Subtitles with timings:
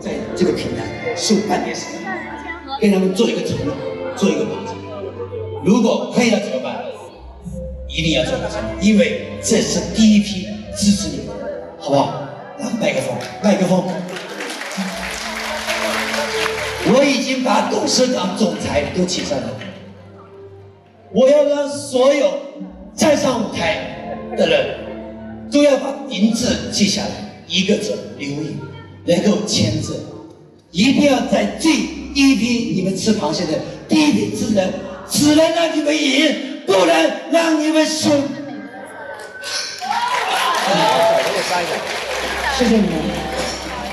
[0.00, 2.00] 在这个平台受半年时间，
[2.80, 3.74] 跟他们做一个承诺，
[4.16, 4.74] 做一个保证。
[5.62, 6.82] 如果亏了怎么办？
[7.86, 11.36] 一定要做保证，因为这是第一批支持你们，
[11.78, 12.28] 好不好？
[12.58, 13.84] 来，麦克风，麦克风。
[16.92, 19.46] 我已经把董事长、总裁都请上来，
[21.12, 22.32] 我要让所有
[22.94, 24.78] 站上舞台的人
[25.52, 27.10] 都要把名字记下来，
[27.46, 28.58] 一个字留影，
[29.04, 30.00] 能够签字，
[30.70, 31.72] 一定要在最
[32.14, 33.52] 第一批你们吃螃蟹的
[33.88, 34.72] 第一批之人，
[35.08, 36.34] 只能让你们赢，
[36.66, 38.10] 不能让你们输。
[42.58, 42.90] 谢谢你们。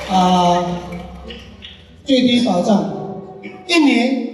[0.09, 0.64] 啊、
[2.05, 2.94] 最低保障，
[3.67, 4.28] 一年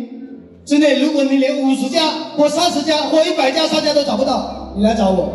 [0.66, 5.34] 之内，如果你连五十家或三十家或一百家商家都找不到，你来找我。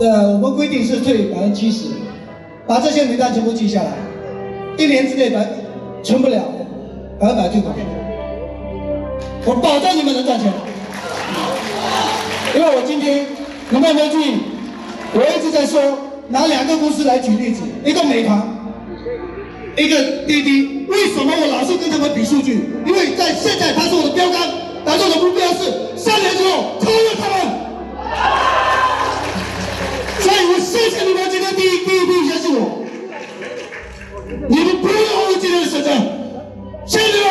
[0.00, 1.88] 呃，我们规定是退百分之七十，
[2.72, 3.90] 把这些名单全部记下来，
[4.78, 5.46] 一年之内百
[6.02, 6.42] 存不了，
[7.20, 7.74] 百分百退款。
[9.44, 10.50] 我保证你们能赚钱，
[12.54, 13.26] 因为我今天
[13.72, 14.36] 有没有没有注意？
[15.12, 15.82] 我一直在说，
[16.28, 18.40] 拿两个公司来举例子，一个美团，
[19.76, 20.86] 一个滴滴。
[20.88, 22.70] 为什么我老是跟他们比数据？
[22.86, 24.48] 因为在现在它是我的标杆，
[24.82, 27.61] 但是我的目标是三年之后超越他们。
[30.44, 32.82] 我谢谢你们今天第一第一批相信我，
[34.48, 35.90] 你们不要后悔今天的选择，
[36.84, 37.28] 谢谢你们。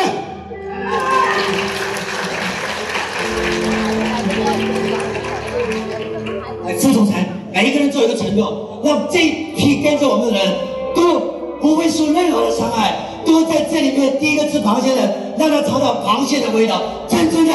[6.66, 10.54] 哎，副总裁，每一个人做一个承诺，让这一批跟着我们的人
[10.94, 11.20] 都
[11.60, 17.52] 不会受任何的伤害，都在这里面第一个吃螃蟹的，让他尝到螃蟹的味道，真正的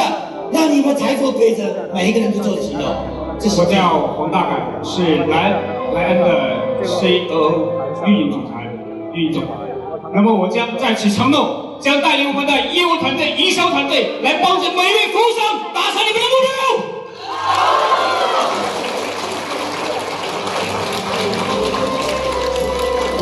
[0.52, 1.66] 让你们财富倍增。
[1.92, 2.94] 每一个人都做承诺，
[3.40, 5.62] 我叫黄大改，是莱
[5.94, 6.26] 莱恩的
[6.82, 7.70] CEO
[8.04, 8.68] 运营总裁、
[9.12, 9.48] 运营总裁。
[10.12, 16.48] 那么我将在此承诺，将带领我们的业务团队、营销团队来帮助每一位服务商达成你们的目标。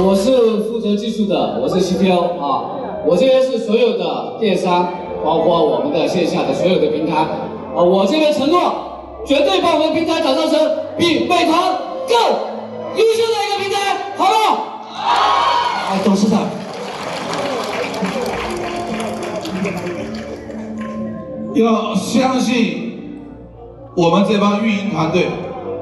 [0.04, 2.70] 我是负责技术的，我是 CTO 啊。
[3.04, 4.88] 我这边是所有的电商，
[5.24, 7.82] 包括我们的线下的所有的平台啊。
[7.82, 8.85] 我这边承诺，
[9.26, 10.58] 绝对把我们平台打造成
[10.96, 11.60] 比美团
[12.08, 12.16] 更
[12.94, 14.94] 优秀的一个平台，好不好？
[15.90, 16.42] 哎，董事长，
[21.54, 23.20] 要相信
[23.96, 25.26] 我们这帮运营团队，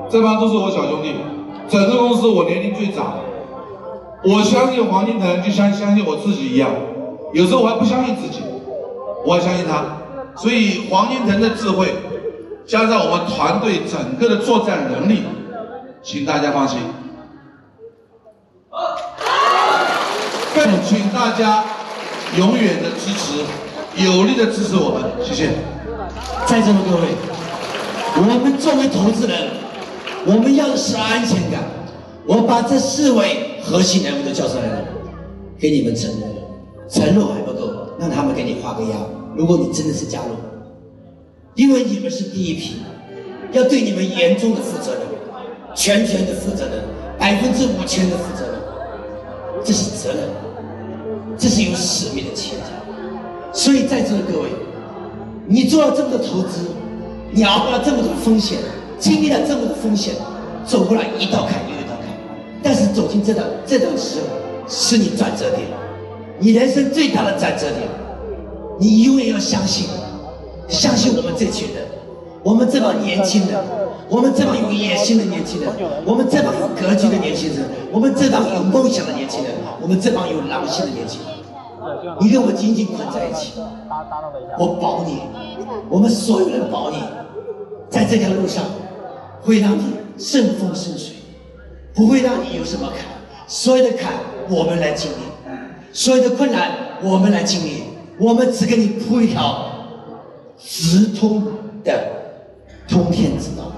[0.09, 1.15] 这帮都是我小兄弟，
[1.69, 3.16] 整个公司我年龄最长。
[4.25, 6.71] 我相信黄金腾，就像相信我自己一样，
[7.34, 8.41] 有时候我还不相信自己，
[9.26, 9.84] 我还相信他。
[10.34, 11.88] 所以黄金腾的智慧，
[12.67, 15.23] 加上我们团队整个的作战能力，
[16.03, 16.79] 请大家放心。
[20.55, 21.65] 更请大家
[22.39, 23.45] 永远的支持，
[24.03, 25.51] 有力的支持我们，谢谢。
[26.47, 27.09] 在座的各位，
[28.17, 29.51] 我们作为投资人，
[30.25, 31.63] 我们要的是安全感。
[32.27, 34.79] 我把这四位核心人物都叫上来了，
[35.59, 36.29] 给你们承诺，
[36.89, 38.97] 承诺还不够，让他们给你画个押。
[39.37, 40.37] 如果你真的是加入，
[41.55, 42.83] 因为你们是第一批，
[43.53, 45.03] 要对你们严重的负责任，
[45.75, 46.83] 全权的负责任，
[47.19, 48.61] 百分之五千的负责任，
[49.65, 50.19] 这是责任，
[51.39, 52.67] 这是有使命的企业家。
[53.53, 54.49] 所以在座的各位，
[55.47, 56.67] 你做了这么多投资，
[57.31, 58.59] 你熬过了这么多风险，
[58.99, 60.13] 经历了这么多风险，
[60.67, 62.09] 走过来一道坎又一道坎，
[62.65, 64.27] 但是走进这道这道时候，
[64.67, 65.63] 是你转折点，
[66.41, 67.83] 你人生最大的转折点，
[68.81, 69.87] 你永远要相信，
[70.69, 71.85] 相信我们这群人，
[72.43, 73.61] 我们这帮年轻人，
[74.09, 75.71] 我们这帮有野心的年轻人，
[76.05, 81.35] 我们这帮有格局的年轻人，我们这帮有梦想的年轻人，我们这帮有狼性的年轻人。
[82.21, 83.53] 你跟我紧紧捆在一起，
[84.59, 85.21] 我保你，
[85.91, 86.97] 我们所有人保你，
[87.91, 88.65] 在这条路上
[89.43, 89.83] 会让你
[90.17, 91.17] 顺风顺水，
[91.95, 93.05] 不会让你有什么坎，
[93.47, 94.13] 所有的坎
[94.49, 95.50] 我们来经历，
[95.93, 96.71] 所有的困难
[97.03, 97.83] 我们来经历，
[98.19, 99.67] 我们只给你铺一条
[100.59, 101.43] 直通
[101.85, 102.05] 的
[102.89, 103.73] 通天之道，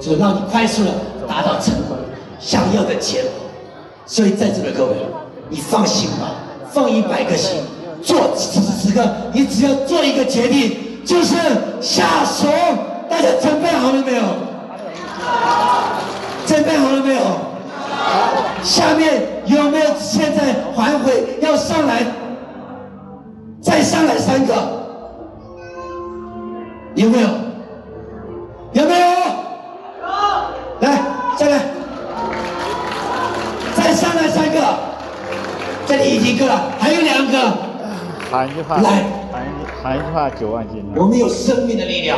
[0.00, 0.90] 就让你快速的
[1.28, 1.96] 达到成功
[2.38, 3.30] 想要的结果。
[4.06, 4.92] 所以在座的各位，
[5.48, 6.34] 你放心吧。
[6.70, 7.60] 放一百个心，
[8.02, 11.36] 做此时此刻，你只要做一个决定，就是
[11.82, 12.48] 下手。
[13.10, 14.22] 大家准备好了没有？
[16.46, 17.20] 准备好了没有？
[18.62, 22.06] 下面有没有现在还回要上来？
[23.60, 24.54] 再上来三个，
[27.02, 27.28] 有没有？
[28.74, 29.06] 有没有？
[30.00, 31.02] 有来，
[31.36, 31.60] 再来，
[33.74, 34.60] 再上来三个。
[35.84, 37.38] 这里已经够了，还有两个。
[38.30, 39.02] 喊一句话，来
[39.32, 40.84] 喊一喊一句话九万斤。
[40.94, 42.16] 我们有生命的力量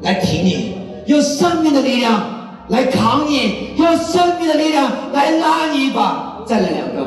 [0.00, 2.22] 来挺你，有生命的力量
[2.68, 6.42] 来扛你，有生命的力量来拉你一把。
[6.46, 7.06] 再来两个，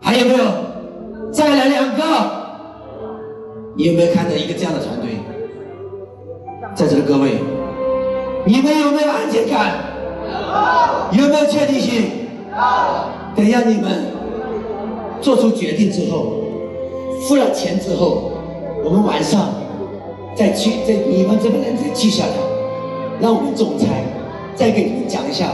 [0.00, 0.44] 还有没有？
[1.32, 2.42] 再来两个。
[3.74, 5.18] 你有没有看到一个这样的团队？
[6.74, 7.38] 在座的各位，
[8.46, 9.74] 你们有没有安全感？
[11.12, 12.04] 有没有确定性？
[12.50, 12.58] 有
[13.36, 14.06] 等一下你们
[15.20, 16.32] 做出决定之后，
[17.20, 18.32] 付了钱之后，
[18.84, 19.50] 我们晚上
[20.34, 22.32] 再去，再你们这边人再记下来，
[23.20, 24.04] 让我们总裁
[24.54, 25.50] 再给你们讲一下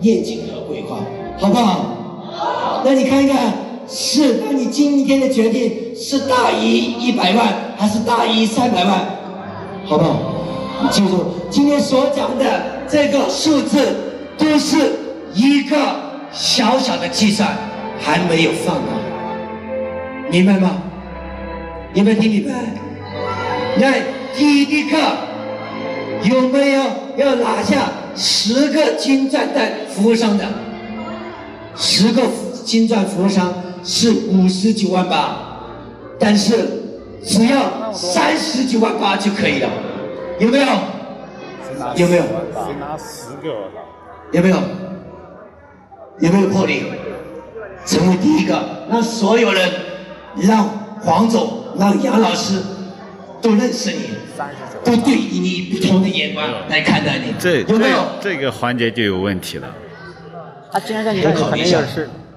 [0.00, 0.98] 愿景和规划，
[1.38, 1.84] 好不好？
[2.32, 2.82] 好。
[2.84, 3.52] 那你看一看，
[3.88, 9.06] 是那你今天的决定是大于一百万，还是大于三百万？
[9.84, 10.31] 好不好？
[10.90, 12.44] 记住，今天所讲的
[12.88, 13.78] 这个数字
[14.36, 14.76] 都是
[15.34, 15.76] 一个
[16.32, 17.48] 小小的计算，
[18.00, 18.92] 还没有放大，
[20.30, 20.82] 明白吗？
[21.94, 22.52] 有没有听明白？
[23.76, 23.92] 那
[24.36, 24.96] 第一课
[26.24, 26.84] 有没有
[27.16, 30.44] 要拿下十个金钻蛋服务商的？
[31.76, 32.22] 十个
[32.64, 33.52] 金钻服务商
[33.84, 35.36] 是五十九万八，
[36.18, 36.68] 但是
[37.24, 39.68] 只要三十九万八就可以了，
[40.42, 40.66] 有没有？
[41.94, 42.22] 有没有？
[42.24, 43.48] 谁拿十个？
[43.54, 43.78] 我操！
[44.32, 44.56] 有没有？
[46.18, 46.82] 有没有魄力？
[47.86, 48.60] 成为第一个，
[48.90, 49.70] 让所有人，
[50.36, 50.64] 让
[51.00, 52.60] 黄总，让杨老师
[53.40, 54.10] 都认识你，
[54.84, 57.98] 都对你以不同的眼光来看待你，这有没有？
[58.20, 59.68] 这这个环节就有问题了。
[60.72, 61.78] 他竟然在你我考虑一下，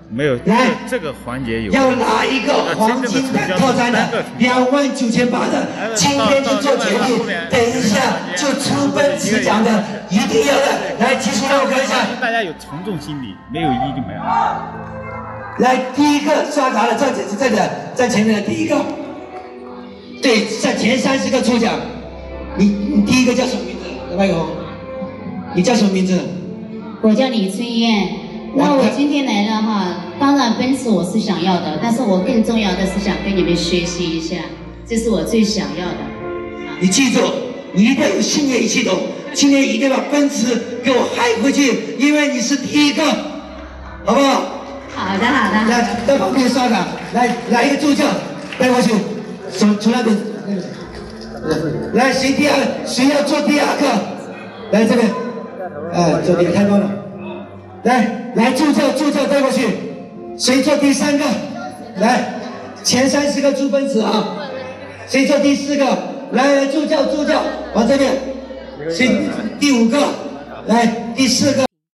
[0.10, 1.72] 没有，来这个环节有。
[1.72, 8.00] 要拿一个黄金的套餐的两万九千八的，今天就做决定，等一下
[8.36, 11.96] 就出奔驰奖的，一定要的，来，举手让我看一下。
[12.22, 14.22] 大家有从众心理，没有一就没有。
[15.57, 18.78] 来，第一个刷卡的，站在站在站前面的第一个，
[20.22, 21.74] 对，在前三十个抽奖，
[22.58, 23.86] 你你第一个叫什么名字？
[24.10, 24.36] 刘麦克，
[25.56, 26.19] 你叫什么名字？
[27.01, 28.25] 我叫李春燕。
[28.57, 34.38] 那我今天来了哈，当然奔驰我是想要的，但是我更重要的是想跟你们学习一下，
[34.88, 35.98] 这是我最想要的。
[36.80, 37.19] 你记住，
[37.74, 38.98] 你一定要有信念与系统，
[39.34, 43.04] 今天一定要把奔驰给我嗨回去，因为你是第一个，
[44.06, 44.42] 好不好？
[44.96, 45.69] 好的好的。
[45.69, 48.06] 来，在旁边刷卡，来来一个助教
[48.58, 48.94] 带过去，
[49.51, 50.18] 从从那边，
[51.94, 52.56] 来谁第二，
[52.86, 54.16] 谁要做第二个？
[54.72, 55.12] 来这边，
[55.94, 56.90] 哎，这边太多了，
[57.86, 59.68] 来来助教助教带过去，
[60.40, 61.24] 谁做第三个？
[62.00, 62.34] 来，
[62.84, 64.50] 前三十个猪分子啊，
[65.08, 65.86] 谁做第四个？
[66.32, 67.44] 来来助教助教
[67.76, 68.12] 往这边，
[68.92, 69.30] 请
[69.60, 70.00] 第五个？
[70.66, 71.64] 来第四个。